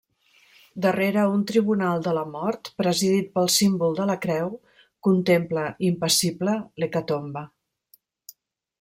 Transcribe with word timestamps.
Darrere 0.85 1.25
un 1.33 1.43
tribunal 1.51 2.01
de 2.07 2.13
la 2.19 2.23
mort, 2.31 2.71
presidit 2.83 3.29
pel 3.37 3.53
símbol 3.57 3.95
de 4.01 4.09
la 4.13 4.17
creu, 4.25 4.51
contempla 5.11 5.71
impassible 5.93 6.61
l'hecatombe. 6.83 7.49